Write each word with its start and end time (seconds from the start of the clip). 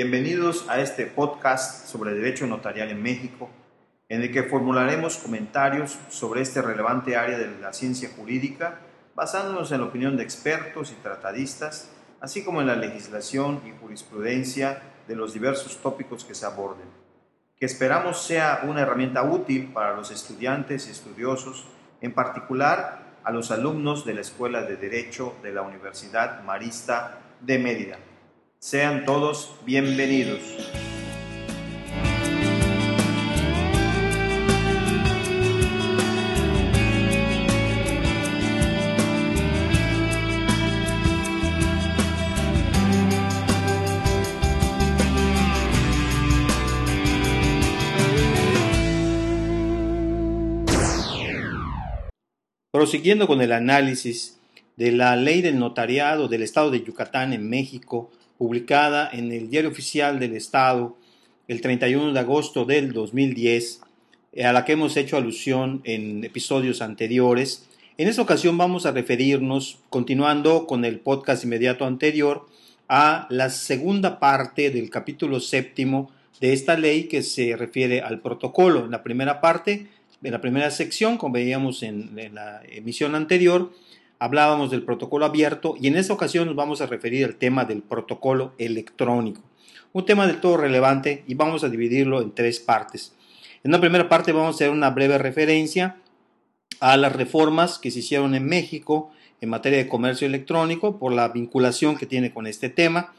Bienvenidos 0.00 0.64
a 0.68 0.80
este 0.80 1.06
podcast 1.06 1.88
sobre 1.88 2.14
derecho 2.14 2.46
notarial 2.46 2.90
en 2.90 3.02
México, 3.02 3.50
en 4.08 4.22
el 4.22 4.30
que 4.30 4.44
formularemos 4.44 5.16
comentarios 5.16 5.98
sobre 6.08 6.40
este 6.40 6.62
relevante 6.62 7.16
área 7.16 7.36
de 7.36 7.58
la 7.60 7.72
ciencia 7.72 8.08
jurídica, 8.16 8.78
basándonos 9.16 9.72
en 9.72 9.80
la 9.80 9.88
opinión 9.88 10.16
de 10.16 10.22
expertos 10.22 10.92
y 10.92 11.02
tratadistas, 11.02 11.90
así 12.20 12.44
como 12.44 12.60
en 12.60 12.68
la 12.68 12.76
legislación 12.76 13.60
y 13.66 13.72
jurisprudencia 13.80 14.82
de 15.08 15.16
los 15.16 15.32
diversos 15.32 15.82
tópicos 15.82 16.24
que 16.24 16.36
se 16.36 16.46
aborden, 16.46 16.86
que 17.58 17.66
esperamos 17.66 18.22
sea 18.22 18.60
una 18.68 18.82
herramienta 18.82 19.24
útil 19.24 19.72
para 19.72 19.96
los 19.96 20.12
estudiantes 20.12 20.86
y 20.86 20.92
estudiosos, 20.92 21.66
en 22.02 22.14
particular 22.14 23.18
a 23.24 23.32
los 23.32 23.50
alumnos 23.50 24.06
de 24.06 24.14
la 24.14 24.20
Escuela 24.20 24.62
de 24.62 24.76
Derecho 24.76 25.34
de 25.42 25.50
la 25.50 25.62
Universidad 25.62 26.44
Marista 26.44 27.18
de 27.40 27.58
Mérida. 27.58 27.98
Sean 28.60 29.04
todos 29.06 29.52
bienvenidos. 29.64 30.40
Prosiguiendo 52.72 53.28
con 53.28 53.40
el 53.40 53.52
análisis 53.52 54.40
de 54.76 54.90
la 54.90 55.14
ley 55.14 55.42
del 55.42 55.60
notariado 55.60 56.26
del 56.26 56.42
Estado 56.42 56.72
de 56.72 56.82
Yucatán 56.82 57.32
en 57.32 57.48
México, 57.48 58.10
publicada 58.38 59.10
en 59.12 59.32
el 59.32 59.50
Diario 59.50 59.70
Oficial 59.70 60.18
del 60.20 60.34
Estado 60.34 60.96
el 61.48 61.60
31 61.60 62.12
de 62.12 62.20
agosto 62.20 62.64
del 62.64 62.92
2010, 62.92 63.80
eh, 64.32 64.44
a 64.44 64.52
la 64.52 64.64
que 64.64 64.72
hemos 64.72 64.96
hecho 64.96 65.16
alusión 65.16 65.80
en 65.84 66.22
episodios 66.22 66.82
anteriores. 66.82 67.66
En 67.96 68.06
esta 68.06 68.22
ocasión 68.22 68.56
vamos 68.56 68.86
a 68.86 68.92
referirnos, 68.92 69.78
continuando 69.90 70.66
con 70.66 70.84
el 70.84 71.00
podcast 71.00 71.44
inmediato 71.44 71.84
anterior, 71.84 72.46
a 72.88 73.26
la 73.30 73.50
segunda 73.50 74.18
parte 74.18 74.70
del 74.70 74.88
capítulo 74.88 75.40
séptimo 75.40 76.10
de 76.40 76.52
esta 76.52 76.76
ley 76.78 77.04
que 77.04 77.22
se 77.22 77.56
refiere 77.56 78.00
al 78.00 78.20
protocolo. 78.20 78.84
En 78.84 78.90
la 78.90 79.02
primera 79.02 79.40
parte, 79.40 79.88
en 80.22 80.32
la 80.32 80.40
primera 80.40 80.70
sección, 80.70 81.16
como 81.16 81.34
veíamos 81.34 81.82
en, 81.82 82.18
en 82.18 82.34
la 82.34 82.62
emisión 82.70 83.14
anterior, 83.14 83.72
hablábamos 84.18 84.70
del 84.70 84.82
protocolo 84.82 85.24
abierto 85.24 85.74
y 85.80 85.86
en 85.86 85.96
esta 85.96 86.12
ocasión 86.12 86.46
nos 86.46 86.56
vamos 86.56 86.80
a 86.80 86.86
referir 86.86 87.24
al 87.24 87.36
tema 87.36 87.64
del 87.64 87.82
protocolo 87.82 88.52
electrónico. 88.58 89.42
Un 89.92 90.04
tema 90.04 90.26
del 90.26 90.40
todo 90.40 90.56
relevante 90.56 91.24
y 91.26 91.34
vamos 91.34 91.64
a 91.64 91.68
dividirlo 91.68 92.20
en 92.20 92.32
tres 92.32 92.60
partes. 92.60 93.14
En 93.64 93.72
la 93.72 93.80
primera 93.80 94.08
parte 94.08 94.32
vamos 94.32 94.54
a 94.54 94.56
hacer 94.56 94.70
una 94.70 94.90
breve 94.90 95.18
referencia 95.18 95.96
a 96.80 96.96
las 96.96 97.14
reformas 97.14 97.78
que 97.78 97.90
se 97.90 98.00
hicieron 98.00 98.34
en 98.34 98.46
México 98.46 99.10
en 99.40 99.50
materia 99.50 99.78
de 99.78 99.88
comercio 99.88 100.26
electrónico 100.26 100.98
por 100.98 101.12
la 101.12 101.28
vinculación 101.28 101.96
que 101.96 102.06
tiene 102.06 102.32
con 102.32 102.46
este 102.46 102.68
tema. 102.68 103.12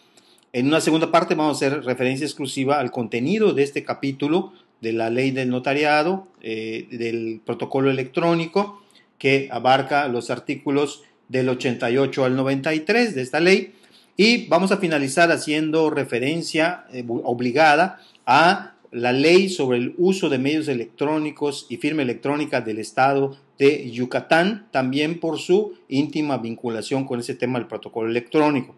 En 0.52 0.67
una 0.67 0.81
segunda 0.81 1.11
parte 1.11 1.36
vamos 1.36 1.61
a 1.61 1.67
hacer 1.67 1.83
referencia 1.86 2.25
exclusiva 2.25 2.80
al 2.80 2.92
contenido 2.92 3.53
de 3.53 3.64
este 3.64 3.83
capítulo 3.83 4.53
de 4.81 4.94
la 4.94 5.09
ley 5.09 5.31
del 5.31 5.50
notariado, 5.50 6.27
eh, 6.42 6.88
del 6.92 7.42
protocolo 7.45 7.89
electrónico 7.89 8.81
que 9.19 9.49
abarca 9.52 10.07
los 10.07 10.31
artículos 10.31 11.03
del 11.27 11.49
88 11.49 12.25
al 12.25 12.35
93 12.35 13.13
de 13.13 13.21
esta 13.21 13.39
ley. 13.39 13.73
Y 14.17 14.47
vamos 14.47 14.71
a 14.71 14.77
finalizar 14.77 15.31
haciendo 15.31 15.89
referencia 15.91 16.85
eh, 16.91 17.05
obligada 17.07 18.02
a 18.25 18.73
la 18.91 19.13
ley 19.13 19.49
sobre 19.49 19.77
el 19.77 19.93
uso 19.97 20.30
de 20.30 20.39
medios 20.39 20.67
electrónicos 20.67 21.67
y 21.69 21.77
firma 21.77 22.02
electrónica 22.02 22.61
del 22.61 22.80
Estado 22.80 23.37
de 23.59 23.89
Yucatán, 23.91 24.67
también 24.71 25.19
por 25.19 25.37
su 25.37 25.73
íntima 25.89 26.37
vinculación 26.37 27.05
con 27.05 27.19
ese 27.19 27.36
tema 27.36 27.59
del 27.59 27.67
protocolo 27.67 28.09
electrónico. 28.09 28.75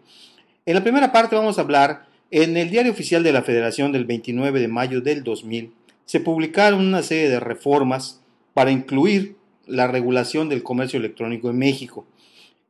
En 0.66 0.74
la 0.74 0.82
primera 0.82 1.12
parte 1.12 1.36
vamos 1.36 1.58
a 1.58 1.62
hablar, 1.62 2.06
en 2.30 2.56
el 2.56 2.70
Diario 2.70 2.92
Oficial 2.92 3.22
de 3.22 3.32
la 3.32 3.42
Federación 3.42 3.92
del 3.92 4.04
29 4.04 4.60
de 4.60 4.68
mayo 4.68 5.00
del 5.00 5.22
2000, 5.22 5.72
se 6.04 6.20
publicaron 6.20 6.80
una 6.80 7.02
serie 7.02 7.28
de 7.28 7.40
reformas 7.40 8.20
para 8.54 8.70
incluir 8.70 9.36
la 9.66 9.86
regulación 9.86 10.48
del 10.48 10.62
comercio 10.62 10.98
electrónico 10.98 11.50
en 11.50 11.58
México. 11.58 12.06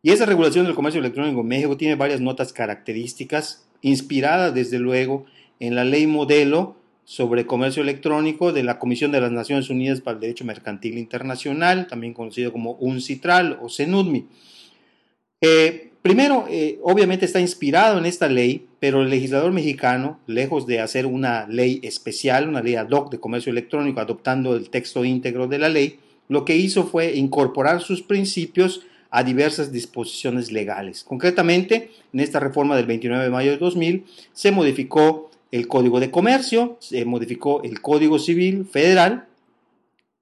Y 0.03 0.11
esa 0.11 0.27
regulación 0.27 0.67
del 0.67 0.75
comercio 0.75 0.99
electrónico 0.99 1.41
en 1.41 1.49
México 1.49 1.77
tiene 1.77 1.95
varias 1.95 2.21
notas 2.21 2.53
características, 2.53 3.67
inspiradas 3.83 4.55
desde 4.55 4.79
luego 4.79 5.27
en 5.61 5.75
la 5.75 5.85
ley 5.85 6.07
modelo 6.07 6.77
sobre 7.05 7.47
comercio 7.47 7.83
electrónico 7.83 8.53
de 8.53 8.63
la 8.63 8.79
Comisión 8.79 9.13
de 9.13 9.21
las 9.21 9.33
Naciones 9.33 9.71
Unidas 9.71 10.01
para 10.01 10.15
el 10.15 10.21
Derecho 10.21 10.45
Mercantil 10.45 10.99
Internacional, 10.99 11.87
también 11.87 12.15
conocido 12.15 12.53
como 12.53 12.73
UNCITRAL 12.73 13.59
o 13.61 13.69
CENUDMI. 13.69 14.27
Eh, 15.41 15.91
primero, 16.03 16.47
eh, 16.49 16.79
obviamente 16.83 17.25
está 17.25 17.41
inspirado 17.41 17.99
en 17.99 18.07
esta 18.07 18.29
ley, 18.29 18.67
pero 18.79 19.03
el 19.03 19.11
legislador 19.11 19.53
mexicano, 19.53 20.21
lejos 20.27 20.67
de 20.67 20.81
hacer 20.81 21.07
una 21.07 21.47
ley 21.49 21.81
especial, 21.83 22.49
una 22.49 22.63
ley 22.63 22.77
ad 22.77 22.91
hoc 22.91 23.11
de 23.11 23.21
comercio 23.21 23.51
electrónico, 23.51 24.01
adoptando 24.01 24.57
el 24.57 24.71
texto 24.71 25.05
íntegro 25.05 25.49
de 25.49 25.59
la 25.59 25.69
ley, 25.69 25.99
lo 26.33 26.47
que 26.47 26.57
hizo 26.57 26.85
fue 26.85 27.15
incorporar 27.15 27.83
sus 27.83 28.03
principios 28.03 28.81
a 29.11 29.23
diversas 29.23 29.71
disposiciones 29.71 30.51
legales. 30.51 31.05
Concretamente, 31.05 31.91
en 32.15 32.21
esta 32.21 32.41
reforma 32.41 32.75
del 32.75 32.87
29 32.87 33.25
de 33.25 33.31
mayo 33.31 33.51
de 33.51 33.59
2000 33.59 34.07
se 34.33 34.51
modificó 34.51 35.31
el 35.51 35.69
Código 35.69 36.01
de 36.01 36.11
Comercio, 36.11 36.79
se 36.81 37.05
modificó 37.05 37.63
el 37.63 37.83
Código 37.83 38.19
Civil 38.19 38.65
Federal, 38.65 39.27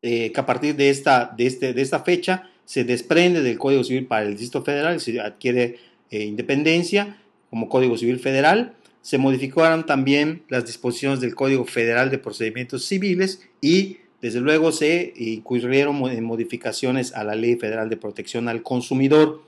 eh, 0.02 0.32
que 0.32 0.40
a 0.40 0.46
partir 0.46 0.74
de 0.74 0.90
esta, 0.90 1.32
de, 1.36 1.46
este, 1.46 1.72
de 1.72 1.82
esta 1.82 2.00
fecha 2.00 2.50
se 2.64 2.82
desprende 2.82 3.42
del 3.42 3.58
Código 3.58 3.84
Civil 3.84 4.06
para 4.06 4.26
el 4.26 4.32
Distrito 4.36 4.64
Federal, 4.64 5.00
se 5.00 5.20
adquiere 5.20 5.78
eh, 6.10 6.24
independencia 6.24 7.18
como 7.50 7.68
Código 7.68 7.96
Civil 7.96 8.18
Federal. 8.18 8.74
Se 9.02 9.18
modificaron 9.18 9.86
también 9.86 10.42
las 10.48 10.66
disposiciones 10.66 11.20
del 11.20 11.36
Código 11.36 11.64
Federal 11.64 12.10
de 12.10 12.18
Procedimientos 12.18 12.84
Civiles 12.84 13.48
y 13.60 13.98
desde 14.20 14.40
luego 14.40 14.72
se 14.72 15.14
incurrieron 15.16 15.96
modificaciones 16.24 17.14
a 17.14 17.24
la 17.24 17.34
Ley 17.34 17.56
Federal 17.56 17.88
de 17.88 17.96
Protección 17.96 18.48
al 18.48 18.62
Consumidor. 18.62 19.42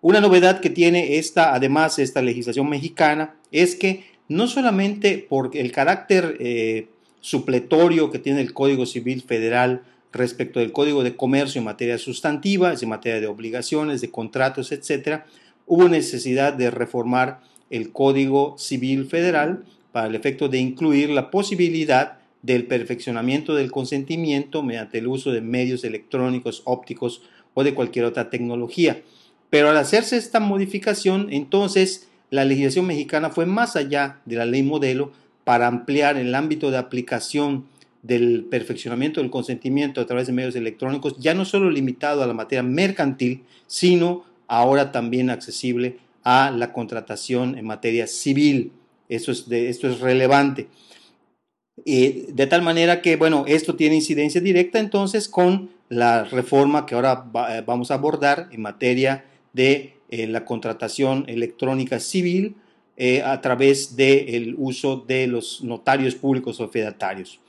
Una 0.00 0.20
novedad 0.20 0.60
que 0.60 0.70
tiene 0.70 1.18
esta, 1.18 1.54
además, 1.54 1.98
esta 1.98 2.22
legislación 2.22 2.68
mexicana 2.68 3.34
es 3.52 3.74
que 3.74 4.04
no 4.28 4.46
solamente 4.48 5.18
por 5.18 5.56
el 5.56 5.70
carácter 5.72 6.36
eh, 6.40 6.88
supletorio 7.20 8.10
que 8.10 8.18
tiene 8.18 8.40
el 8.40 8.54
Código 8.54 8.86
Civil 8.86 9.22
Federal 9.22 9.82
respecto 10.12 10.60
del 10.60 10.72
Código 10.72 11.02
de 11.02 11.16
Comercio 11.16 11.58
en 11.58 11.64
materia 11.64 11.98
sustantiva, 11.98 12.72
en 12.72 12.88
materia 12.88 13.20
de 13.20 13.26
obligaciones, 13.26 14.00
de 14.00 14.10
contratos, 14.10 14.72
etc., 14.72 15.22
hubo 15.66 15.88
necesidad 15.88 16.52
de 16.52 16.70
reformar 16.70 17.40
el 17.70 17.92
Código 17.92 18.56
Civil 18.58 19.06
Federal 19.06 19.64
para 19.92 20.06
el 20.06 20.14
efecto 20.14 20.48
de 20.48 20.58
incluir 20.58 21.10
la 21.10 21.30
posibilidad 21.30 22.18
del 22.46 22.64
perfeccionamiento 22.66 23.56
del 23.56 23.72
consentimiento 23.72 24.62
mediante 24.62 24.98
el 24.98 25.08
uso 25.08 25.32
de 25.32 25.40
medios 25.40 25.82
electrónicos, 25.82 26.62
ópticos 26.64 27.22
o 27.54 27.64
de 27.64 27.74
cualquier 27.74 28.04
otra 28.04 28.30
tecnología. 28.30 29.02
Pero 29.50 29.68
al 29.68 29.76
hacerse 29.76 30.16
esta 30.16 30.38
modificación, 30.38 31.26
entonces 31.32 32.08
la 32.30 32.44
legislación 32.44 32.86
mexicana 32.86 33.30
fue 33.30 33.46
más 33.46 33.74
allá 33.74 34.20
de 34.26 34.36
la 34.36 34.46
ley 34.46 34.62
modelo 34.62 35.10
para 35.42 35.66
ampliar 35.66 36.16
el 36.16 36.32
ámbito 36.36 36.70
de 36.70 36.78
aplicación 36.78 37.66
del 38.02 38.44
perfeccionamiento 38.44 39.20
del 39.20 39.30
consentimiento 39.30 40.00
a 40.00 40.06
través 40.06 40.28
de 40.28 40.32
medios 40.32 40.54
electrónicos, 40.54 41.16
ya 41.18 41.34
no 41.34 41.44
solo 41.44 41.68
limitado 41.68 42.22
a 42.22 42.28
la 42.28 42.34
materia 42.34 42.62
mercantil, 42.62 43.42
sino 43.66 44.24
ahora 44.46 44.92
también 44.92 45.30
accesible 45.30 45.98
a 46.22 46.52
la 46.52 46.72
contratación 46.72 47.58
en 47.58 47.66
materia 47.66 48.06
civil. 48.06 48.70
Eso 49.08 49.32
es, 49.32 49.50
esto 49.50 49.88
es 49.88 49.98
relevante 49.98 50.68
de 51.84 52.46
tal 52.48 52.62
manera 52.62 53.02
que, 53.02 53.16
bueno, 53.16 53.44
esto 53.46 53.76
tiene 53.76 53.96
incidencia 53.96 54.40
directa 54.40 54.78
entonces 54.78 55.28
con 55.28 55.70
la 55.88 56.24
reforma 56.24 56.86
que 56.86 56.94
ahora 56.94 57.26
eh, 57.50 57.62
vamos 57.64 57.90
a 57.90 57.94
abordar 57.94 58.48
en 58.50 58.62
materia 58.62 59.24
de 59.52 59.94
eh, 60.10 60.26
la 60.26 60.44
contratación 60.44 61.24
electrónica 61.28 62.00
civil 62.00 62.56
eh, 62.96 63.22
a 63.22 63.40
través 63.40 63.96
del 63.96 64.54
uso 64.58 65.04
de 65.06 65.26
los 65.26 65.62
notarios 65.62 66.14
públicos 66.14 66.60
o 66.60 66.68
fedatarios. 66.68 67.40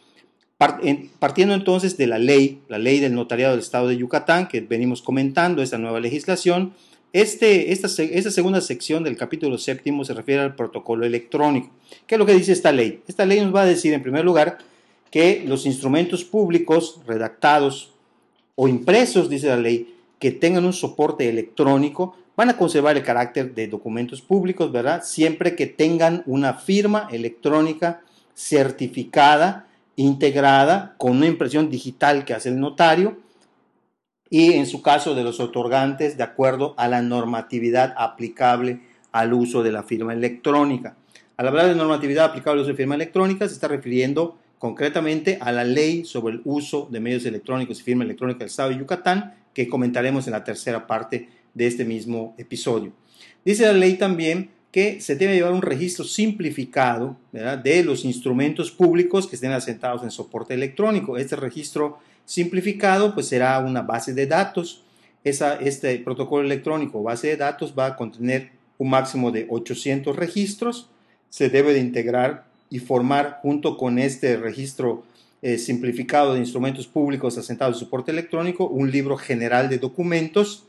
Partiendo 1.20 1.54
entonces 1.54 1.98
de 1.98 2.08
la 2.08 2.18
ley, 2.18 2.62
la 2.68 2.80
ley 2.80 3.00
del 3.00 3.14
notariado 3.14 3.54
del 3.54 3.62
Estado 3.62 3.90
de 3.90 3.98
Yucatán, 3.98 4.48
que 4.48 4.60
venimos 4.60 5.04
comentando, 5.04 5.62
esta 5.62 5.78
nueva 5.78 6.00
legislación, 6.00 6.74
este, 7.14 7.72
esta, 7.72 7.88
segunda 8.32 8.62
sección 8.62 9.04
del 9.04 9.18
capítulo 9.18 9.58
séptimo 9.58 10.04
se 10.04 10.14
refiere 10.14 10.42
al 10.42 10.56
protocolo 10.56 11.06
electrónico. 11.06 11.70
¿Qué 12.06 12.16
es 12.16 12.20
lo 12.20 12.26
que 12.26 12.34
dice 12.34 12.52
esta 12.52 12.72
ley? 12.72 13.02
Esta 13.08 13.26
ley 13.26 13.40
nos 13.42 13.56
va 13.56 13.62
a 13.62 13.66
decir, 13.66 13.94
en 13.94 14.04
primer 14.04 14.26
lugar, 14.26 14.58
que 15.10 15.44
los 15.48 15.66
instrumentos 15.66 16.26
públicos 16.26 17.00
redactados 17.08 17.94
o 18.56 18.68
impresos, 18.68 19.30
dice 19.30 19.48
la 19.48 19.58
ley, 19.58 19.96
que 20.20 20.32
tengan 20.32 20.66
un 20.66 20.74
soporte 20.74 21.30
electrónico, 21.30 22.16
van 22.36 22.50
a 22.50 22.58
conservar 22.58 22.98
el 22.98 23.04
carácter 23.04 23.56
de 23.56 23.68
documentos 23.68 24.22
públicos, 24.22 24.72
¿verdad? 24.72 25.02
Siempre 25.04 25.56
que 25.56 25.66
tengan 25.66 26.24
una 26.26 26.54
firma 26.54 27.08
electrónica 27.12 28.02
certificada, 28.36 29.68
integrada, 29.96 30.94
con 30.98 31.18
una 31.18 31.28
impresión 31.28 31.70
digital 31.70 32.26
que 32.26 32.34
hace 32.34 32.50
el 32.50 32.60
notario 32.60 33.18
y 34.30 34.54
en 34.54 34.66
su 34.66 34.82
caso 34.82 35.16
de 35.16 35.24
los 35.24 35.40
otorgantes 35.40 36.18
de 36.18 36.24
acuerdo 36.24 36.74
a 36.78 36.88
la 36.88 37.02
normatividad 37.02 37.94
aplicable 37.98 38.82
al 39.12 39.34
uso 39.34 39.64
de 39.64 39.72
la 39.72 39.84
firma 39.84 40.14
electrónica. 40.14 40.96
Al 41.38 41.48
hablar 41.48 41.68
de 41.68 41.76
normatividad 41.76 42.26
aplicable 42.26 42.60
al 42.60 42.64
uso 42.64 42.72
de 42.72 42.78
firma 42.78 42.96
electrónica 42.96 43.48
se 43.48 43.54
está 43.54 43.68
refiriendo 43.68 44.38
concretamente 44.60 45.38
a 45.42 45.52
la 45.52 45.64
ley 45.64 46.04
sobre 46.04 46.36
el 46.36 46.42
uso 46.46 46.88
de 46.92 47.00
medios 47.00 47.26
electrónicos 47.26 47.80
y 47.80 47.84
firma 47.84 48.04
electrónica 48.04 48.40
del 48.40 48.48
Estado 48.48 48.70
de 48.70 48.78
Yucatán 48.78 49.36
que 49.54 49.68
comentaremos 49.68 50.28
en 50.28 50.34
la 50.34 50.44
tercera 50.44 50.88
parte 50.88 51.30
de 51.54 51.68
este 51.68 51.86
mismo 51.86 52.36
episodio. 52.38 52.92
Dice 53.46 53.66
la 53.66 53.74
ley 53.74 53.96
también 53.96 54.50
que 54.72 55.02
se 55.02 55.16
debe 55.16 55.36
llevar 55.36 55.54
un 55.54 55.62
registro 55.62 56.06
simplificado 56.06 57.18
de 57.32 57.84
los 57.84 58.06
instrumentos 58.06 58.72
públicos 58.72 59.26
que 59.26 59.36
estén 59.36 59.52
asentados 59.52 60.04
en 60.04 60.12
soporte 60.12 60.54
electrónico. 60.54 61.18
Este 61.18 61.36
registro 61.36 61.98
simplificado 62.28 63.16
pues 63.16 63.28
será 63.30 63.58
una 63.60 63.82
base 63.82 64.14
de 64.14 64.28
datos. 64.28 64.84
Esa, 65.24 65.56
este 65.56 65.98
protocolo 66.00 66.44
electrónico 66.44 67.02
base 67.02 67.28
de 67.28 67.38
datos 67.38 67.74
va 67.78 67.88
a 67.88 67.96
contener 67.96 68.52
un 68.78 68.92
máximo 68.92 69.32
de 69.32 69.48
800 69.50 70.16
registros. 70.16 70.90
Se 71.30 71.50
debe 71.50 71.74
de 71.74 71.80
integrar 71.80 72.46
y 72.70 72.80
formar 72.80 73.40
junto 73.42 73.78
con 73.78 73.98
este 73.98 74.38
registro 74.38 75.04
eh, 75.42 75.58
simplificado 75.58 76.34
de 76.34 76.40
instrumentos 76.40 76.86
públicos 76.88 77.38
asentados 77.38 77.78
en 77.78 77.80
soporte 77.80 78.12
electrónico 78.12 78.68
un 78.68 78.92
libro 78.92 79.18
general 79.18 79.70
de 79.70 79.78
documentos 79.78 80.66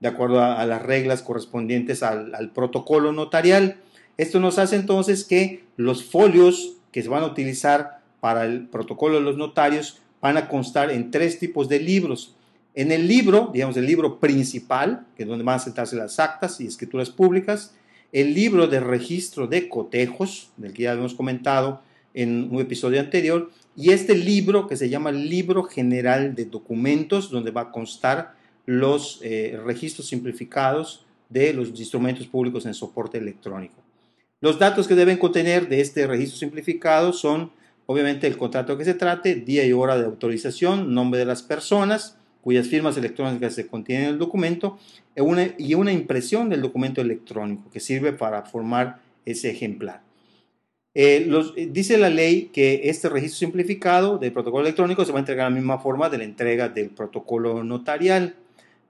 de 0.00 0.08
acuerdo 0.08 0.42
a, 0.42 0.64
las 0.66 0.82
reglas 0.82 1.22
correspondientes 1.22 2.02
al, 2.02 2.50
protocolo 2.54 3.12
notarial. 3.12 3.76
Esto 4.18 4.40
nos 4.40 4.58
hace 4.58 4.76
entonces 4.76 5.24
que 5.24 5.64
los 5.76 6.04
folios 6.04 6.74
que 6.92 7.02
se 7.02 7.08
van 7.08 7.22
a 7.22 7.26
utilizar 7.26 8.00
para 8.20 8.44
el 8.44 8.66
protocolo 8.66 9.16
de 9.16 9.22
los 9.22 9.36
notarios 9.36 10.00
van 10.20 10.36
a 10.36 10.48
constar 10.48 10.90
en 10.90 11.10
tres 11.10 11.38
tipos 11.38 11.68
de 11.68 11.80
libros. 11.80 12.34
En 12.74 12.92
el 12.92 13.08
libro, 13.08 13.50
digamos 13.52 13.76
el 13.76 13.86
libro 13.86 14.20
principal, 14.20 15.06
que 15.16 15.22
es 15.22 15.28
donde 15.28 15.44
van 15.44 15.56
a 15.56 15.60
sentarse 15.60 15.96
las 15.96 16.18
actas 16.18 16.60
y 16.60 16.66
escrituras 16.66 17.10
públicas, 17.10 17.74
el 18.12 18.34
libro 18.34 18.66
de 18.66 18.80
registro 18.80 19.46
de 19.46 19.68
cotejos, 19.68 20.50
del 20.56 20.72
que 20.72 20.84
ya 20.84 20.92
hemos 20.92 21.14
comentado 21.14 21.82
en 22.14 22.48
un 22.50 22.60
episodio 22.60 23.00
anterior, 23.00 23.50
y 23.76 23.90
este 23.90 24.16
libro 24.16 24.66
que 24.66 24.76
se 24.76 24.88
llama 24.88 25.12
Libro 25.12 25.64
General 25.64 26.34
de 26.34 26.46
Documentos, 26.46 27.30
donde 27.30 27.50
va 27.50 27.62
a 27.62 27.70
constar 27.70 28.34
los 28.64 29.20
eh, 29.22 29.58
registros 29.64 30.08
simplificados 30.08 31.04
de 31.28 31.52
los 31.52 31.68
instrumentos 31.68 32.26
públicos 32.26 32.66
en 32.66 32.74
soporte 32.74 33.18
electrónico. 33.18 33.74
Los 34.40 34.58
datos 34.58 34.86
que 34.86 34.94
deben 34.94 35.18
contener 35.18 35.68
de 35.68 35.80
este 35.80 36.06
registro 36.06 36.38
simplificado 36.38 37.12
son 37.12 37.50
obviamente 37.86 38.26
el 38.26 38.36
contrato 38.36 38.76
que 38.76 38.84
se 38.84 38.94
trate, 38.94 39.34
día 39.36 39.64
y 39.64 39.72
hora 39.72 39.96
de 39.98 40.04
autorización, 40.04 40.94
nombre 40.94 41.18
de 41.18 41.26
las 41.26 41.42
personas 41.42 42.18
cuyas 42.42 42.68
firmas 42.68 42.96
electrónicas 42.96 43.54
se 43.54 43.66
contienen 43.66 44.04
en 44.04 44.12
el 44.12 44.18
documento 44.18 44.78
y 45.58 45.74
una 45.74 45.92
impresión 45.92 46.48
del 46.48 46.62
documento 46.62 47.00
electrónico 47.00 47.68
que 47.72 47.80
sirve 47.80 48.12
para 48.12 48.42
formar 48.42 49.00
ese 49.24 49.50
ejemplar. 49.50 50.02
Eh, 50.94 51.28
dice 51.72 51.98
la 51.98 52.08
ley 52.08 52.50
que 52.52 52.82
este 52.84 53.08
registro 53.08 53.40
simplificado 53.40 54.16
del 54.16 54.32
protocolo 54.32 54.62
electrónico 54.62 55.04
se 55.04 55.12
va 55.12 55.18
a 55.18 55.20
entregar 55.20 55.46
a 55.46 55.50
la 55.50 55.56
misma 55.56 55.78
forma 55.78 56.08
de 56.08 56.18
la 56.18 56.24
entrega 56.24 56.68
del 56.68 56.88
protocolo 56.90 57.64
notarial. 57.64 58.36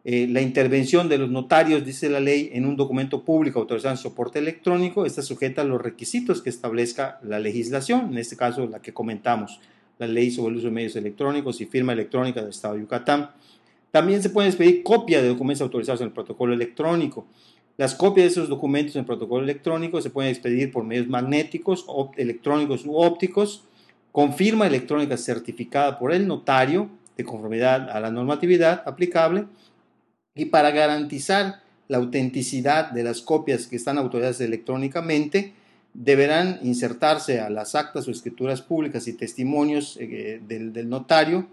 Eh, 0.08 0.28
la 0.30 0.40
intervención 0.40 1.08
de 1.08 1.18
los 1.18 1.30
notarios, 1.30 1.84
dice 1.84 2.08
la 2.08 2.20
ley, 2.20 2.50
en 2.52 2.64
un 2.64 2.76
documento 2.76 3.24
público 3.24 3.58
autorizado 3.58 3.92
en 3.92 3.98
soporte 3.98 4.38
electrónico 4.38 5.04
está 5.04 5.20
sujeta 5.20 5.62
a 5.62 5.64
los 5.64 5.82
requisitos 5.82 6.42
que 6.42 6.48
establezca 6.48 7.18
la 7.24 7.40
legislación, 7.40 8.12
en 8.12 8.18
este 8.18 8.36
caso 8.36 8.68
la 8.68 8.80
que 8.80 8.94
comentamos, 8.94 9.58
la 9.98 10.06
ley 10.06 10.30
sobre 10.30 10.52
el 10.52 10.58
uso 10.58 10.68
de 10.68 10.74
medios 10.74 10.94
electrónicos 10.94 11.60
y 11.60 11.66
firma 11.66 11.92
electrónica 11.92 12.40
del 12.40 12.50
Estado 12.50 12.74
de 12.74 12.82
Yucatán. 12.82 13.30
También 13.90 14.22
se 14.22 14.30
pueden 14.30 14.48
expedir 14.48 14.84
copia 14.84 15.20
de 15.20 15.26
documentos 15.26 15.62
autorizados 15.62 16.00
en 16.02 16.06
el 16.06 16.12
protocolo 16.12 16.54
electrónico. 16.54 17.26
Las 17.76 17.96
copias 17.96 18.26
de 18.26 18.30
esos 18.30 18.48
documentos 18.48 18.94
en 18.94 19.00
el 19.00 19.06
protocolo 19.06 19.42
electrónico 19.42 20.00
se 20.00 20.10
pueden 20.10 20.30
expedir 20.30 20.70
por 20.70 20.84
medios 20.84 21.08
magnéticos, 21.08 21.84
electrónicos 22.16 22.86
u 22.86 22.94
ópticos, 22.94 23.64
con 24.12 24.34
firma 24.34 24.68
electrónica 24.68 25.16
certificada 25.16 25.98
por 25.98 26.12
el 26.12 26.28
notario 26.28 26.90
de 27.16 27.24
conformidad 27.24 27.90
a 27.90 27.98
la 27.98 28.12
normatividad 28.12 28.84
aplicable 28.86 29.46
y 30.36 30.44
para 30.46 30.70
garantizar 30.70 31.62
la 31.88 31.96
autenticidad 31.96 32.90
de 32.90 33.02
las 33.02 33.22
copias 33.22 33.66
que 33.66 33.76
están 33.76 33.98
autorizadas 33.98 34.40
electrónicamente, 34.40 35.54
deberán 35.94 36.60
insertarse 36.62 37.40
a 37.40 37.48
las 37.48 37.74
actas 37.74 38.06
o 38.06 38.10
escrituras 38.10 38.60
públicas 38.60 39.08
y 39.08 39.14
testimonios 39.14 39.96
eh, 39.98 40.40
del, 40.46 40.88
notario, 40.88 41.46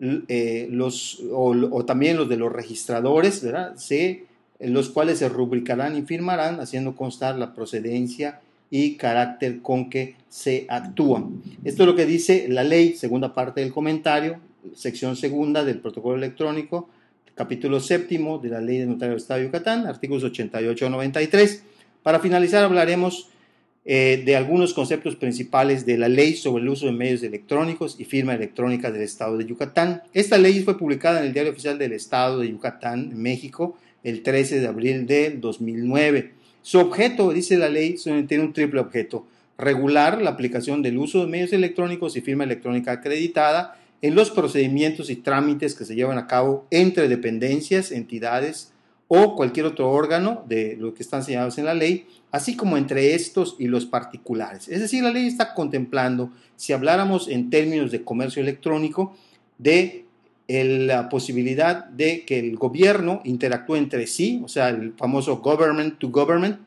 eh, 0.00 0.68
los, 0.70 1.20
o, 1.32 1.84
también 1.84 2.16
los 2.16 2.28
de 2.28 2.36
los 2.36 2.52
registradores, 2.52 3.42
¿verdad? 3.42 3.74
los 4.60 4.90
cuales 4.90 5.18
se 5.18 5.28
rubricarán 5.28 5.96
y 5.96 6.02
firmarán 6.02 6.60
haciendo 6.60 6.94
constar 6.94 7.36
la 7.36 7.54
procedencia 7.54 8.40
y 8.70 8.96
carácter 8.96 9.62
con 9.62 9.90
que 9.90 10.14
se 10.28 10.66
actúan. 10.68 11.42
Esto 11.64 11.82
es 11.82 11.86
lo 11.88 11.96
que 11.96 12.06
dice 12.06 12.46
la 12.48 12.62
ley, 12.62 12.94
segunda 12.94 13.34
parte 13.34 13.60
del 13.62 13.72
comentario, 13.72 14.40
sección 14.74 15.16
segunda 15.16 15.64
del 15.64 15.80
protocolo 15.80 16.16
electrónico, 16.16 16.88
capítulo 17.38 17.78
séptimo 17.78 18.38
de 18.38 18.48
la 18.48 18.60
Ley 18.60 18.78
de 18.78 18.86
Notario 18.86 19.10
del 19.10 19.22
Estado 19.22 19.38
de 19.38 19.46
Yucatán, 19.46 19.86
artículos 19.86 20.24
88 20.24 20.86
a 20.86 20.90
93. 20.90 21.62
Para 22.02 22.18
finalizar 22.18 22.64
hablaremos 22.64 23.28
eh, 23.84 24.24
de 24.26 24.34
algunos 24.34 24.74
conceptos 24.74 25.14
principales 25.14 25.86
de 25.86 25.98
la 25.98 26.08
ley 26.08 26.34
sobre 26.34 26.64
el 26.64 26.68
uso 26.68 26.86
de 26.86 26.92
medios 26.92 27.22
electrónicos 27.22 27.94
y 28.00 28.04
firma 28.04 28.34
electrónica 28.34 28.90
del 28.90 29.02
Estado 29.02 29.38
de 29.38 29.46
Yucatán. 29.46 30.02
Esta 30.12 30.36
ley 30.36 30.64
fue 30.64 30.76
publicada 30.76 31.20
en 31.20 31.26
el 31.26 31.32
Diario 31.32 31.52
Oficial 31.52 31.78
del 31.78 31.92
Estado 31.92 32.40
de 32.40 32.50
Yucatán, 32.50 33.12
México, 33.14 33.78
el 34.02 34.24
13 34.24 34.58
de 34.58 34.66
abril 34.66 35.06
de 35.06 35.30
2009. 35.30 36.32
Su 36.62 36.80
objeto, 36.80 37.32
dice 37.32 37.56
la 37.56 37.68
ley, 37.68 37.94
tiene 38.26 38.42
un 38.42 38.52
triple 38.52 38.80
objeto. 38.80 39.26
Regular 39.56 40.20
la 40.20 40.30
aplicación 40.30 40.82
del 40.82 40.98
uso 40.98 41.20
de 41.20 41.30
medios 41.30 41.52
electrónicos 41.52 42.16
y 42.16 42.20
firma 42.20 42.42
electrónica 42.42 42.90
acreditada 42.90 43.78
en 44.00 44.14
los 44.14 44.30
procedimientos 44.30 45.10
y 45.10 45.16
trámites 45.16 45.74
que 45.74 45.84
se 45.84 45.94
llevan 45.94 46.18
a 46.18 46.26
cabo 46.26 46.66
entre 46.70 47.08
dependencias, 47.08 47.90
entidades 47.90 48.72
o 49.08 49.34
cualquier 49.34 49.66
otro 49.66 49.90
órgano 49.90 50.44
de 50.46 50.76
lo 50.78 50.94
que 50.94 51.02
están 51.02 51.24
señalados 51.24 51.58
en 51.58 51.64
la 51.64 51.74
ley, 51.74 52.06
así 52.30 52.56
como 52.56 52.76
entre 52.76 53.14
estos 53.14 53.56
y 53.58 53.66
los 53.66 53.86
particulares. 53.86 54.68
Es 54.68 54.80
decir, 54.80 55.02
la 55.02 55.10
ley 55.10 55.26
está 55.26 55.54
contemplando, 55.54 56.30
si 56.56 56.74
habláramos 56.74 57.26
en 57.28 57.48
términos 57.48 57.90
de 57.90 58.04
comercio 58.04 58.42
electrónico, 58.42 59.16
de 59.56 60.04
la 60.46 61.08
posibilidad 61.08 61.86
de 61.86 62.24
que 62.24 62.38
el 62.38 62.56
gobierno 62.56 63.20
interactúe 63.24 63.76
entre 63.76 64.06
sí, 64.06 64.40
o 64.44 64.48
sea, 64.48 64.68
el 64.68 64.92
famoso 64.92 65.38
government 65.38 65.98
to 65.98 66.10
government, 66.10 66.58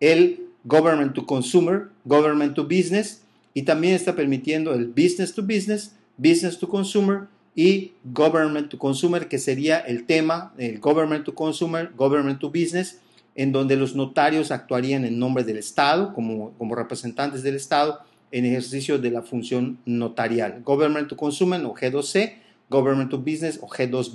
el 0.00 0.46
government 0.64 1.14
to 1.14 1.26
consumer, 1.26 1.88
government 2.04 2.54
to 2.54 2.64
business, 2.64 3.22
y 3.54 3.62
también 3.62 3.94
está 3.94 4.14
permitiendo 4.14 4.74
el 4.74 4.86
business 4.86 5.34
to 5.34 5.42
business, 5.42 5.96
business 6.16 6.58
to 6.58 6.68
consumer 6.68 7.28
y 7.54 7.92
government 8.04 8.68
to 8.68 8.78
consumer, 8.78 9.28
que 9.28 9.38
sería 9.38 9.78
el 9.78 10.04
tema, 10.04 10.52
el 10.58 10.78
government 10.78 11.24
to 11.24 11.34
consumer, 11.34 11.90
government 11.96 12.38
to 12.38 12.48
business, 12.48 13.00
en 13.34 13.52
donde 13.52 13.76
los 13.76 13.94
notarios 13.94 14.50
actuarían 14.50 15.04
en 15.04 15.18
nombre 15.18 15.44
del 15.44 15.58
Estado, 15.58 16.12
como, 16.14 16.52
como 16.58 16.74
representantes 16.74 17.42
del 17.42 17.56
Estado, 17.56 18.00
en 18.32 18.44
ejercicio 18.44 18.98
de 18.98 19.10
la 19.10 19.22
función 19.22 19.78
notarial. 19.86 20.62
Government 20.64 21.08
to 21.08 21.16
consumer 21.16 21.64
o 21.64 21.74
G2C, 21.74 22.34
government 22.68 23.10
to 23.10 23.18
business 23.18 23.58
o 23.62 23.68
G2B, 23.68 24.12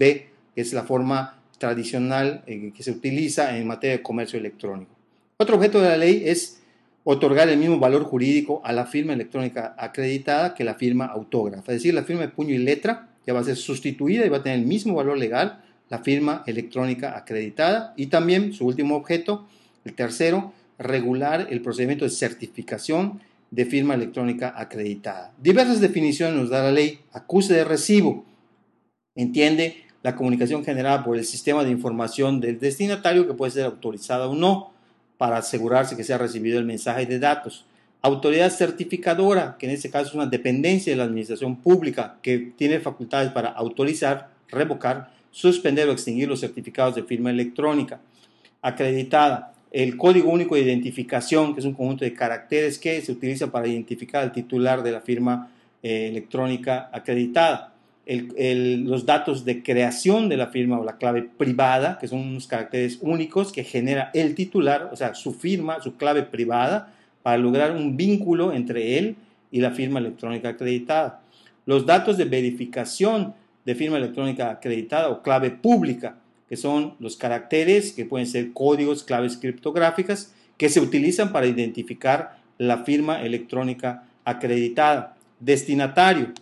que 0.53 0.62
es 0.62 0.74
la 0.74 0.84
forma 0.84 1.41
tradicional 1.58 2.43
eh, 2.48 2.72
que 2.75 2.84
se 2.84 2.91
utiliza 2.91 3.58
en 3.58 3.67
materia 3.67 3.98
de 3.98 4.03
comercio 4.03 4.38
electrónico. 4.38 4.91
Otro 5.38 5.55
objeto 5.55 5.81
de 5.81 5.89
la 5.89 5.98
ley 5.98 6.24
es 6.25 6.61
otorgar 7.03 7.50
el 7.50 7.58
mismo 7.58 7.79
valor 7.79 8.03
jurídico 8.03 8.62
a 8.63 8.74
la 8.74 8.86
firma 8.86 9.13
electrónica 9.13 9.75
acreditada 9.77 10.53
que 10.53 10.63
la 10.63 10.75
firma 10.75 11.05
autógrafa. 11.05 11.72
Es 11.72 11.79
decir, 11.79 11.93
la 11.93 12.03
firma 12.03 12.22
de 12.22 12.29
puño 12.29 12.53
y 12.53 12.60
letra 12.60 13.10
ya 13.25 13.34
va 13.34 13.39
a 13.39 13.43
ser 13.43 13.55
sustituida 13.55 14.25
y 14.25 14.29
va 14.29 14.38
a 14.38 14.43
tener 14.43 14.60
el 14.60 14.65
mismo 14.65 14.96
valor 14.96 15.17
legal 15.17 15.63
la 15.89 16.00
firma 16.00 16.43
electrónica 16.48 17.17
acreditada. 17.17 17.93
Y 17.98 18.08
también 18.08 18.53
su 18.53 18.65
último 18.65 18.96
objeto, 18.96 19.48
el 19.84 19.93
tercero, 19.93 20.53
regular 20.77 21.48
el 21.50 21.62
procedimiento 21.62 22.05
de 22.05 22.12
certificación 22.12 23.20
de 23.51 23.65
firma 23.65 23.96
electrónica 23.96 24.53
acreditada. 24.55 25.34
Diversas 25.41 25.81
definiciones 25.81 26.36
nos 26.36 26.50
da 26.50 26.63
la 26.63 26.72
ley. 26.72 27.00
Acuse 27.12 27.53
de 27.53 27.65
recibo. 27.65 28.24
Entiende 29.15 29.84
la 30.03 30.15
comunicación 30.15 30.63
generada 30.63 31.03
por 31.03 31.17
el 31.17 31.25
sistema 31.25 31.63
de 31.63 31.72
información 31.72 32.39
del 32.39 32.60
destinatario 32.60 33.27
que 33.27 33.34
puede 33.34 33.51
ser 33.51 33.65
autorizada 33.65 34.27
o 34.27 34.36
no 34.36 34.72
para 35.21 35.37
asegurarse 35.37 35.95
que 35.95 36.03
se 36.03 36.15
ha 36.15 36.17
recibido 36.17 36.57
el 36.57 36.65
mensaje 36.65 37.05
de 37.05 37.19
datos. 37.19 37.63
Autoridad 38.01 38.49
certificadora, 38.49 39.55
que 39.59 39.67
en 39.67 39.73
este 39.73 39.91
caso 39.91 40.07
es 40.07 40.15
una 40.15 40.25
dependencia 40.25 40.91
de 40.91 40.97
la 40.97 41.03
administración 41.03 41.57
pública 41.57 42.17
que 42.23 42.53
tiene 42.57 42.79
facultades 42.79 43.31
para 43.31 43.49
autorizar, 43.49 44.29
revocar, 44.49 45.11
suspender 45.29 45.87
o 45.87 45.91
extinguir 45.91 46.27
los 46.27 46.39
certificados 46.39 46.95
de 46.95 47.03
firma 47.03 47.29
electrónica. 47.29 47.99
acreditada. 48.63 49.53
El 49.69 49.95
código 49.95 50.31
único 50.31 50.55
de 50.55 50.61
identificación, 50.61 51.53
que 51.53 51.59
es 51.59 51.67
un 51.67 51.73
conjunto 51.73 52.03
de 52.03 52.15
caracteres 52.15 52.79
que 52.79 52.99
se 52.99 53.11
utiliza 53.11 53.51
para 53.51 53.67
identificar 53.67 54.23
al 54.23 54.31
titular 54.31 54.81
de 54.81 54.91
la 54.91 55.01
firma 55.01 55.51
eh, 55.83 56.07
electrónica 56.07 56.89
acreditada. 56.91 57.70
Los 58.05 59.05
datos 59.05 59.46
de 59.46 59.63
creación 59.63 60.27
de 60.27 60.38
la 60.38 60.48
firma 60.48 60.79
o 60.79 60.84
la 60.84 60.98
clave 60.98 61.24
privada, 61.24 61.98
que 62.00 62.08
son 62.08 62.20
unos 62.20 62.48
caracteres 62.48 62.98
únicos 63.01 63.51
que 63.51 63.63
genera 63.63 64.10
el 64.13 64.36
titular, 64.36 64.89
o 64.91 64.96
sea, 64.96 65.13
su 65.13 65.34
firma, 65.34 65.81
su 65.81 65.96
clave 65.96 66.24
privada, 66.24 66.93
para 67.22 67.38
lograr 67.38 67.72
un 67.72 67.96
vínculo 67.98 68.53
entre 68.53 68.98
él 68.98 69.15
y 69.51 69.60
la 69.60 69.72
firma 69.72 70.00
electrónica 70.00 70.50
acreditada. 70.50 71.22
Los 71.65 71.86
datos 71.86 72.17
de 72.17 72.25
verificación 72.25 73.36
de 73.65 73.75
firma 73.75 73.98
electrónica 73.98 74.50
acreditada 74.50 75.10
o 75.10 75.22
clave 75.22 75.51
pública, 75.51 76.17
que 76.50 76.58
son 76.58 76.96
los 77.00 77.15
caracteres 77.15 77.93
que 77.93 78.05
pueden 78.05 78.27
ser 78.27 78.51
códigos, 78.51 79.03
claves 79.03 79.38
criptográficas, 79.38 80.34
que 80.58 80.70
se 80.70 80.81
utilizan 80.81 81.31
para 81.31 81.48
identificar 81.48 82.38
la 82.58 82.79
firma 82.79 83.22
electrónica 83.24 84.03
acreditada. 84.25 85.15
Destinatario, 85.39 86.34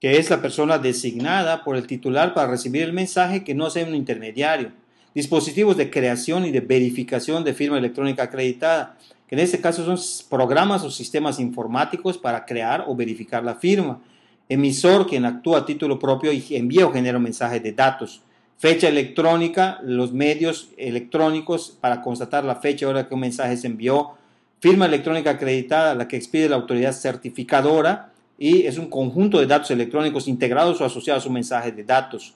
que 0.00 0.18
es 0.18 0.30
la 0.30 0.42
persona 0.42 0.78
designada 0.78 1.64
por 1.64 1.76
el 1.76 1.86
titular 1.86 2.34
para 2.34 2.50
recibir 2.50 2.82
el 2.82 2.92
mensaje 2.92 3.44
que 3.44 3.54
no 3.54 3.70
sea 3.70 3.86
un 3.86 3.94
intermediario. 3.94 4.72
Dispositivos 5.14 5.76
de 5.76 5.90
creación 5.90 6.44
y 6.44 6.50
de 6.50 6.60
verificación 6.60 7.44
de 7.44 7.54
firma 7.54 7.78
electrónica 7.78 8.24
acreditada, 8.24 8.98
que 9.26 9.34
en 9.34 9.40
este 9.40 9.60
caso 9.60 9.84
son 9.84 10.28
programas 10.28 10.84
o 10.84 10.90
sistemas 10.90 11.40
informáticos 11.40 12.18
para 12.18 12.44
crear 12.44 12.84
o 12.86 12.94
verificar 12.94 13.42
la 13.42 13.54
firma 13.54 14.00
emisor 14.48 15.06
quien 15.06 15.24
actúa 15.24 15.58
a 15.58 15.66
título 15.66 15.98
propio 15.98 16.32
y 16.32 16.44
envía 16.50 16.86
o 16.86 16.92
genera 16.92 17.18
mensajes 17.18 17.62
de 17.62 17.72
datos. 17.72 18.22
Fecha 18.58 18.88
electrónica, 18.88 19.80
los 19.82 20.12
medios 20.12 20.68
electrónicos 20.76 21.76
para 21.80 22.00
constatar 22.00 22.44
la 22.44 22.56
fecha 22.56 22.86
y 22.86 22.88
hora 22.88 23.08
que 23.08 23.14
un 23.14 23.20
mensaje 23.20 23.56
se 23.56 23.66
envió. 23.66 24.12
Firma 24.60 24.86
electrónica 24.86 25.30
acreditada, 25.30 25.94
la 25.94 26.08
que 26.08 26.16
expide 26.16 26.48
la 26.48 26.56
autoridad 26.56 26.92
certificadora 26.92 28.12
y 28.38 28.66
es 28.66 28.78
un 28.78 28.88
conjunto 28.88 29.38
de 29.38 29.46
datos 29.46 29.70
electrónicos 29.70 30.28
integrados 30.28 30.80
o 30.80 30.84
asociados 30.84 31.24
a 31.24 31.28
un 31.28 31.34
mensaje 31.34 31.72
de 31.72 31.84
datos. 31.84 32.34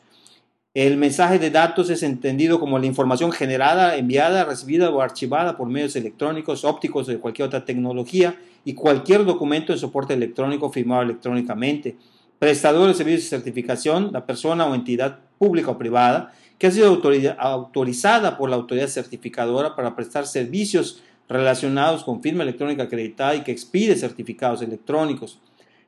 El 0.72 0.96
mensaje 0.96 1.38
de 1.38 1.50
datos 1.50 1.90
es 1.90 2.02
entendido 2.04 2.60
como 2.60 2.78
la 2.78 2.86
información 2.86 3.32
generada, 3.32 3.96
enviada, 3.96 4.44
recibida 4.44 4.90
o 4.90 5.00
archivada 5.00 5.56
por 5.56 5.68
medios 5.68 5.96
electrónicos, 5.96 6.64
ópticos 6.64 7.08
o 7.08 7.10
de 7.10 7.18
cualquier 7.18 7.48
otra 7.48 7.64
tecnología 7.64 8.36
y 8.64 8.74
cualquier 8.74 9.24
documento 9.24 9.72
de 9.72 9.80
soporte 9.80 10.14
electrónico 10.14 10.70
firmado 10.70 11.02
electrónicamente. 11.02 11.96
Prestador 12.38 12.86
de 12.86 12.94
servicios 12.94 13.24
de 13.24 13.36
certificación, 13.36 14.10
la 14.12 14.24
persona 14.24 14.64
o 14.66 14.74
entidad 14.74 15.18
pública 15.38 15.72
o 15.72 15.78
privada 15.78 16.32
que 16.60 16.66
ha 16.66 16.70
sido 16.70 17.00
autorizada 17.38 18.36
por 18.36 18.50
la 18.50 18.56
autoridad 18.56 18.86
certificadora 18.86 19.74
para 19.74 19.96
prestar 19.96 20.26
servicios 20.26 21.02
relacionados 21.26 22.04
con 22.04 22.20
firma 22.20 22.42
electrónica 22.42 22.82
acreditada 22.82 23.34
y 23.34 23.42
que 23.42 23.50
expide 23.50 23.96
certificados 23.96 24.60
electrónicos. 24.60 25.38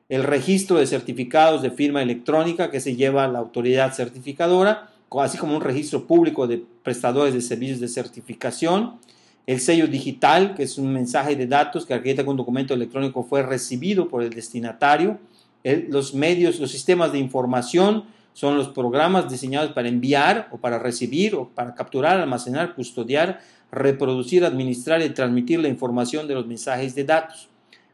El 0.09 0.23
registro 0.23 0.77
de 0.77 0.87
certificados 0.87 1.61
de 1.61 1.71
firma 1.71 2.01
electrónica 2.01 2.69
que 2.69 2.79
se 2.79 2.95
lleva 2.95 3.23
a 3.23 3.27
la 3.27 3.39
autoridad 3.39 3.93
certificadora, 3.93 4.89
así 5.19 5.37
como 5.37 5.55
un 5.55 5.61
registro 5.61 6.07
público 6.07 6.47
de 6.47 6.63
prestadores 6.83 7.33
de 7.33 7.41
servicios 7.41 7.79
de 7.79 7.87
certificación 7.87 8.99
el 9.45 9.59
sello 9.59 9.87
digital, 9.87 10.55
que 10.55 10.63
es 10.63 10.77
un 10.77 10.93
mensaje 10.93 11.35
de 11.35 11.47
datos 11.47 11.85
que 11.85 11.93
acredita 11.93 12.23
que 12.23 12.29
un 12.29 12.37
documento 12.37 12.73
electrónico 12.73 13.23
fue 13.23 13.43
recibido 13.43 14.07
por 14.07 14.23
el 14.23 14.29
destinatario. 14.29 15.19
los 15.89 16.13
medios, 16.13 16.59
los 16.59 16.71
sistemas 16.71 17.11
de 17.11 17.19
información 17.19 18.05
son 18.33 18.57
los 18.57 18.69
programas 18.69 19.29
diseñados 19.29 19.71
para 19.73 19.87
enviar 19.87 20.49
o 20.51 20.57
para 20.57 20.79
recibir 20.79 21.35
o 21.35 21.49
para 21.49 21.75
capturar, 21.75 22.19
almacenar, 22.19 22.73
custodiar, 22.73 23.41
reproducir, 23.71 24.43
administrar 24.43 25.01
y 25.01 25.09
transmitir 25.09 25.59
la 25.59 25.67
información 25.67 26.27
de 26.27 26.35
los 26.35 26.47
mensajes 26.47 26.95
de 26.95 27.03
datos. 27.03 27.49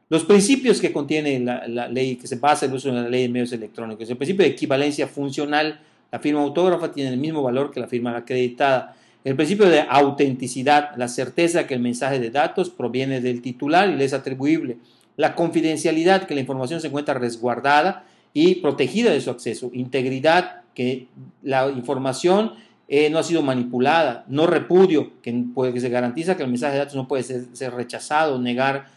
Los 0.09 0.25
principios 0.25 0.81
que 0.81 0.91
contiene 0.91 1.39
la, 1.39 1.87
ley, 1.87 2.15
que 2.15 2.25
se 2.25 2.37
basa 2.37 2.65
el 2.65 2.73
uso 2.73 2.89
de 2.89 2.95
la 2.95 3.07
ley 3.07 3.23
de 3.23 3.29
medios 3.29 3.51
electrónicos. 3.51 4.09
El 4.09 4.17
principio 4.17 4.43
de 4.43 4.51
equivalencia 4.51 5.07
funcional, 5.07 5.79
la 6.11 6.17
firma 6.19 6.41
autógrafa 6.41 6.91
tiene 6.91 7.11
el 7.11 7.17
mismo 7.17 7.43
valor 7.43 7.69
que 7.71 7.79
la 7.79 7.87
firma 7.87 8.17
acreditada. 8.17 8.95
El 9.23 9.35
principio 9.35 9.69
de 9.69 9.81
autenticidad, 9.81 10.95
la 10.97 11.07
certeza 11.07 11.67
que 11.67 11.75
el 11.75 11.81
mensaje 11.81 12.19
de 12.19 12.31
datos 12.31 12.71
proviene 12.71 13.21
del 13.21 13.43
titular 13.43 13.87
y 13.87 13.95
le 13.95 14.05
es 14.05 14.13
atribuible. 14.13 14.77
La 15.15 15.35
confidencialidad, 15.35 16.23
que 16.23 16.33
la 16.33 16.41
información 16.41 16.81
se 16.81 16.87
encuentra 16.87 17.13
resguardada 17.13 18.05
y 18.33 18.55
protegida 18.55 19.11
de 19.11 19.21
su 19.21 19.29
acceso. 19.29 19.69
Integridad, 19.73 20.61
que 20.73 21.07
la 21.43 21.69
información 21.69 22.53
eh, 22.87 23.11
no 23.11 23.19
ha 23.19 23.23
sido 23.23 23.43
manipulada. 23.43 24.25
No 24.27 24.47
repudio, 24.47 25.11
que, 25.21 25.31
se 25.79 25.89
garantiza 25.89 26.35
que 26.35 26.43
el 26.43 26.49
mensaje 26.49 26.73
de 26.73 26.79
datos 26.79 26.95
no 26.95 27.07
puede 27.07 27.21
ser, 27.21 27.73
rechazado, 27.73 28.39
negar 28.39 28.87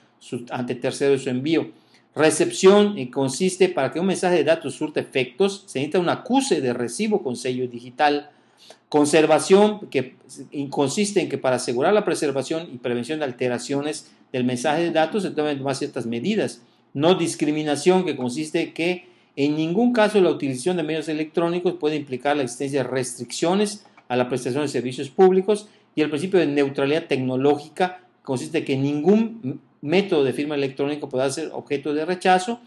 ante 0.51 0.75
terceros 0.75 1.23
su 1.23 1.31
envío. 1.31 1.71
Recepción 2.15 2.99
y 2.99 3.09
consiste 3.09 3.69
para 3.71 3.91
que 3.91 4.01
un 4.01 4.07
mensaje 4.07 4.37
de 4.37 4.45
datos 4.45 4.75
surte 4.75 5.01
efectos, 5.01 5.65
se 5.67 5.79
necesita 5.79 5.99
un 5.99 6.11
acuse 6.11 6.61
de 6.61 6.75
recibo 6.75 7.23
con 7.23 7.37
sello 7.37 7.67
digital. 7.69 8.31
Conservación, 8.91 9.89
que 9.89 10.17
consiste 10.69 11.21
en 11.21 11.31
que 11.31 11.39
para 11.39 11.57
asegurar 11.57 11.95
la 11.95 12.05
preservación 12.05 12.69
y 12.73 12.77
prevención 12.77 13.19
de 13.19 13.25
alteraciones 13.25 14.13
del 14.31 14.45
mensaje 14.45 14.83
de 14.83 14.91
datos 14.91 15.23
se 15.23 15.31
deben 15.31 15.59
tomar 15.59 15.75
ciertas 15.75 16.05
medidas. 16.05 16.61
No 16.93 17.15
discriminación, 17.15 18.05
que 18.05 18.17
consiste 18.17 18.63
en 18.63 18.75
que 18.75 19.07
en 19.37 19.57
ningún 19.57 19.95
caso 19.95 20.21
la 20.21 20.31
utilización 20.31 20.77
de 20.77 20.83
medios 20.83 21.09
electrónicos 21.09 21.75
puede 21.81 21.97
implicar 21.97 22.37
la 22.37 22.43
existencia 22.43 22.83
de 22.83 22.91
restricciones 22.91 23.87
a 24.09 24.17
la 24.17 24.29
prestación 24.29 24.63
de 24.63 24.69
servicios 24.69 25.09
públicos. 25.09 25.69
Y 25.95 26.03
el 26.03 26.11
principio 26.11 26.39
de 26.39 26.47
neutralidad 26.47 27.07
tecnológica 27.07 28.03
consiste 28.23 28.59
en 28.59 28.65
que 28.67 28.77
ningún 28.77 29.61
método 29.83 30.25
de 30.25 30.33
firma 30.33 30.55
electrónico 30.55 31.11
pueda 31.11 31.29
ser 31.29 31.51
objeto 31.53 31.93
de 31.93 32.07
rechazo 32.07 32.61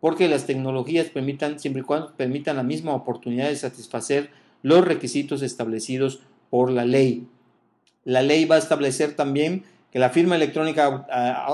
porque 0.00 0.28
las 0.28 0.46
tecnologías 0.46 1.08
permitan, 1.08 1.58
siempre 1.60 1.82
y 1.82 1.84
cuando 1.84 2.14
permitan 2.16 2.56
la 2.56 2.62
misma 2.62 2.94
oportunidad 2.94 3.48
de 3.48 3.56
satisfacer 3.56 4.30
los 4.62 4.82
requisitos 4.82 5.42
establecidos 5.42 6.20
por 6.48 6.70
la 6.70 6.86
ley. 6.86 7.26
La 8.04 8.22
ley 8.22 8.46
va 8.46 8.56
a 8.56 8.60
establecer 8.60 9.14
también 9.14 9.64
que 9.92 9.98
la 9.98 10.08
firma 10.08 10.36
electrónica 10.36 11.06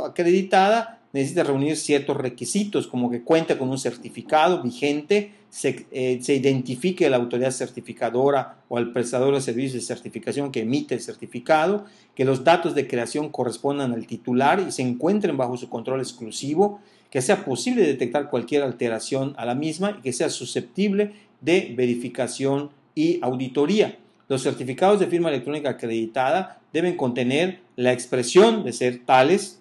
acreditada 0.05 0.96
necesita 1.17 1.45
reunir 1.45 1.77
ciertos 1.77 2.17
requisitos, 2.17 2.87
como 2.87 3.11
que 3.11 3.23
cuente 3.23 3.57
con 3.57 3.71
un 3.71 3.79
certificado 3.79 4.63
vigente, 4.63 5.33
se, 5.49 5.87
eh, 5.91 6.19
se, 6.21 6.35
identifique 6.35 7.09
la 7.09 7.17
autoridad 7.17 7.51
certificadora 7.51 8.59
o 8.69 8.77
al 8.77 8.93
prestador 8.93 9.35
de 9.35 9.41
servicios 9.41 9.73
de 9.73 9.81
certificación 9.81 10.53
que 10.53 10.61
emite 10.61 10.95
el 10.95 11.01
certificado, 11.01 11.87
que 12.15 12.27
los 12.27 12.45
datos 12.45 12.75
de 12.75 12.87
creación 12.87 13.31
correspondan 13.31 13.93
al 13.93 14.07
titular 14.07 14.61
y 14.61 14.73
se 14.73 14.83
encuentren 14.83 15.39
bajo 15.39 15.57
su 15.57 15.71
control 15.71 16.01
exclusivo, 16.01 16.81
que 17.11 17.23
sea 17.23 17.47
posible 17.47 17.83
detectar 17.83 18.29
cualquier 18.29 18.63
alteración 18.63 19.33
a 19.39 19.47
la 19.47 19.55
misma 19.55 19.97
y 19.99 20.03
que 20.03 20.13
sea 20.13 20.29
susceptible 20.29 21.13
de 21.41 21.73
verificación 21.75 22.71
y 22.95 23.21
auditoría. 23.23 23.97
Los 24.29 24.43
certificados 24.43 25.01
de 25.01 25.07
firma 25.07 25.31
electrónica 25.31 25.71
acreditada 25.71 26.61
deben 26.75 26.97
contener 26.97 27.61
la 27.77 27.95
expresión 27.95 28.65
de 28.65 28.75
ser 28.75 29.07
tales, 29.07 29.61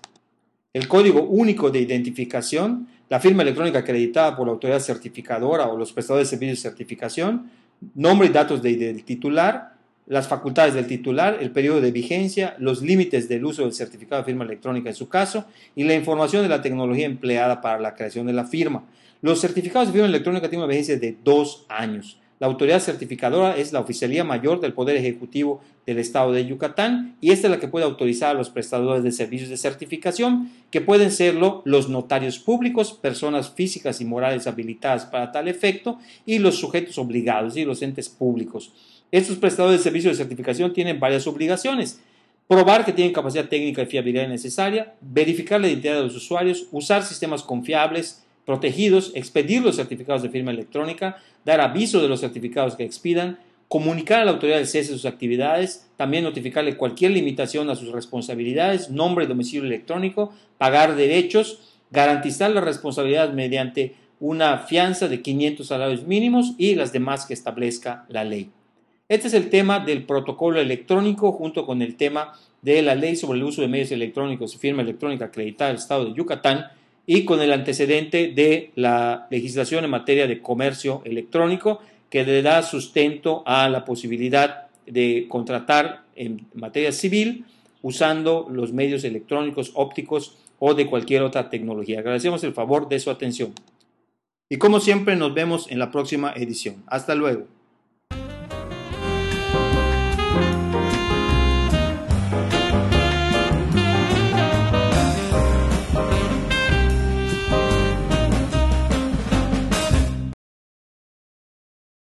el 0.76 0.90
código 0.90 1.24
único 1.24 1.72
de 1.72 1.80
identificación, 1.80 2.90
la 3.08 3.22
firma 3.22 3.44
electrónica 3.44 3.80
acreditada 3.80 4.36
por 4.36 4.46
la 4.46 4.52
autoridad 4.52 4.82
certificadora 4.82 5.68
o 5.68 5.78
los 5.78 5.94
prestadores 5.94 6.28
de 6.28 6.32
servicios 6.32 6.62
de 6.62 6.70
certificación, 6.70 7.50
nombre 7.94 8.28
y 8.28 8.32
datos 8.32 8.62
del 8.62 9.06
titular, 9.06 9.76
las 10.06 10.28
facultades 10.28 10.74
del 10.74 10.86
titular, 10.86 11.38
el 11.40 11.52
periodo 11.52 11.80
de 11.80 11.94
vigencia, 11.94 12.58
los 12.60 12.82
límites 12.82 13.30
del 13.30 13.46
uso 13.46 13.62
del 13.62 13.72
certificado 13.72 14.22
de 14.22 14.26
firma 14.26 14.44
electrónica 14.44 14.90
en 14.90 14.96
su 14.96 15.08
caso 15.08 15.46
y 15.78 15.86
la 15.86 15.94
información 15.94 16.44
de 16.44 16.50
la 16.50 16.62
tecnología 16.62 17.06
empleada 17.06 17.62
para 17.62 17.80
la 17.80 17.96
creación 17.96 18.28
de 18.28 18.34
la 18.34 18.44
firma. 18.44 18.84
Los 19.22 19.40
certificados 19.40 19.88
de 19.88 19.94
firma 19.94 20.10
electrónica 20.10 20.50
tienen 20.50 20.66
una 20.66 20.72
vigencia 20.72 20.98
de 20.98 21.16
dos 21.24 21.66
años. 21.70 22.20
La 22.46 22.52
autoridad 22.52 22.80
certificadora 22.80 23.58
es 23.58 23.74
la 23.74 23.80
Oficialía 23.80 24.24
Mayor 24.24 24.60
del 24.60 24.74
Poder 24.74 24.98
Ejecutivo 24.98 25.64
del 25.88 25.98
Estado 25.98 26.32
de 26.32 26.46
Yucatán 26.46 27.16
y 27.20 27.32
esta 27.32 27.48
es 27.48 27.52
la 27.52 27.60
que 27.60 27.68
puede 27.68 27.86
autorizar 27.86 28.30
a 28.30 28.38
los 28.38 28.52
prestadores 28.52 29.04
de 29.04 29.12
servicios 29.12 29.50
de 29.50 29.58
certificación, 29.58 30.52
que 30.70 30.80
pueden 30.80 31.10
serlo 31.10 31.64
los 31.66 31.90
notarios 31.90 32.38
públicos, 32.38 32.94
personas 32.94 33.50
físicas 33.50 34.00
y 34.00 34.06
morales 34.06 34.46
habilitadas 34.46 35.08
para 35.08 35.32
tal 35.32 35.48
efecto, 35.48 35.98
y 36.28 36.38
los 36.38 36.60
sujetos 36.60 37.00
obligados 37.00 37.58
y 37.58 37.66
los 37.66 37.82
entes 37.82 38.10
públicos. 38.10 38.72
Estos 39.12 39.38
prestadores 39.38 39.80
de 39.80 39.84
servicios 39.84 40.16
de 40.16 40.24
certificación 40.24 40.72
tienen 40.72 41.00
varias 41.00 41.26
obligaciones. 41.26 42.00
Probar 42.48 42.86
que 42.86 42.94
tienen 42.94 43.12
capacidad 43.12 43.50
técnica 43.50 43.82
y 43.82 43.88
fiabilidad 43.88 44.28
necesaria, 44.28 44.94
verificar 45.02 45.60
la 45.60 45.68
identidad 45.68 45.96
de 45.96 46.04
los 46.04 46.16
usuarios, 46.16 46.68
usar 46.72 47.02
sistemas 47.02 47.42
confiables, 47.42 48.24
protegidos, 48.46 49.12
expedir 49.16 49.64
los 49.64 49.76
certificados 49.76 50.22
de 50.22 50.30
firma 50.30 50.52
electrónica, 50.52 51.18
dar 51.44 51.62
aviso 51.62 52.02
de 52.02 52.08
los 52.08 52.22
certificados 52.22 52.76
que 52.76 52.84
expidan, 52.84 53.40
comunicar 53.68 54.20
a 54.20 54.26
la 54.26 54.32
autoridad 54.32 54.58
del 54.58 54.68
cese 54.68 54.94
sus 54.94 55.06
actividades, 55.06 55.88
también 55.98 56.24
notificarle 56.24 56.78
cualquier 56.78 57.12
limitación 57.12 57.70
a 57.70 57.76
sus 57.76 57.92
responsabilidades, 57.92 58.90
nombre 58.90 59.26
y 59.26 59.28
domicilio 59.28 59.66
electrónico, 59.66 60.34
pagar 60.58 60.96
derechos, 60.96 61.60
garantizar 61.92 62.52
la 62.52 62.62
responsabilidad 62.62 63.34
mediante 63.34 63.96
una 64.20 64.60
fianza 64.60 65.08
de 65.08 65.22
500 65.22 65.68
salarios 65.68 66.06
mínimos 66.06 66.54
y 66.58 66.76
las 66.76 66.94
demás 66.94 67.26
que 67.26 67.34
establezca 67.34 68.06
la 68.10 68.24
ley. 68.24 68.50
Este 69.08 69.28
es 69.28 69.34
el 69.34 69.50
tema 69.50 69.80
del 69.80 70.04
protocolo 70.04 70.60
electrónico 70.60 71.32
junto 71.32 71.66
con 71.66 71.82
el 71.82 71.96
tema 71.96 72.34
de 72.62 72.82
la 72.82 72.96
ley 72.96 73.16
sobre 73.16 73.38
el 73.38 73.44
uso 73.44 73.62
de 73.62 73.68
medios 73.68 73.92
electrónicos 73.92 74.56
y 74.56 74.58
firma 74.58 74.82
electrónica 74.82 75.26
acreditada 75.26 75.70
del 75.70 75.78
Estado 75.78 76.06
de 76.06 76.14
Yucatán 76.14 76.66
y 77.06 77.26
con 77.26 77.42
el 77.42 77.52
antecedente 77.52 78.32
de 78.34 78.72
la 78.76 79.28
legislación 79.30 79.84
en 79.84 79.92
materia 79.92 80.28
de 80.28 80.42
comercio 80.42 81.02
electrónico 81.06 81.82
que 82.10 82.24
le 82.24 82.42
da 82.42 82.64
sustento 82.64 83.44
a 83.46 83.70
la 83.70 83.86
posibilidad 83.86 84.68
de 84.86 85.26
contratar 85.28 86.04
en 86.16 86.48
materia 86.54 86.92
civil 86.92 87.46
usando 87.82 88.48
los 88.50 88.74
medios 88.74 89.04
electrónicos, 89.04 89.72
ópticos 89.76 90.38
o 90.60 90.74
de 90.74 90.88
cualquier 90.88 91.22
otra 91.22 91.50
tecnología. 91.50 92.00
Agradecemos 92.00 92.44
el 92.44 92.54
favor 92.54 92.90
de 92.90 93.00
su 93.00 93.12
atención. 93.12 93.54
Y 94.50 94.58
como 94.58 94.80
siempre 94.80 95.16
nos 95.16 95.34
vemos 95.34 95.70
en 95.70 95.80
la 95.80 95.92
próxima 95.92 96.34
edición. 96.36 96.84
Hasta 96.88 97.16
luego. 97.16 97.46